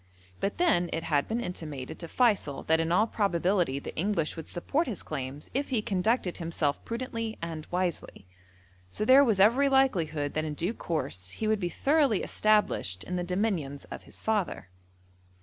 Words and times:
But 0.39 0.57
then 0.57 0.89
it 0.91 1.03
had 1.03 1.27
been 1.27 1.39
intimated 1.39 1.99
to 1.99 2.07
Feysul 2.07 2.63
that 2.65 2.79
in 2.79 2.91
all 2.91 3.05
probability 3.05 3.77
the 3.77 3.95
English 3.95 4.35
would 4.35 4.47
support 4.47 4.87
his 4.87 5.03
claims 5.03 5.51
if 5.53 5.69
he 5.69 5.83
conducted 5.83 6.37
himself 6.37 6.83
prudently 6.83 7.37
and 7.39 7.67
wisely. 7.69 8.25
So 8.89 9.05
there 9.05 9.23
was 9.23 9.39
every 9.39 9.69
likelihood 9.69 10.33
that 10.33 10.43
in 10.43 10.55
due 10.55 10.73
course 10.73 11.29
he 11.29 11.47
would 11.47 11.59
be 11.59 11.69
thoroughly 11.69 12.23
established 12.23 13.03
in 13.03 13.15
the 13.15 13.23
dominions 13.23 13.85
of 13.91 14.01
his 14.09 14.19
father. 14.23 14.69